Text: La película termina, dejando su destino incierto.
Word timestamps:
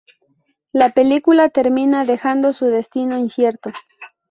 La 0.71 0.93
película 0.95 1.49
termina, 1.49 2.05
dejando 2.05 2.53
su 2.53 2.65
destino 2.65 3.19
incierto. 3.19 3.69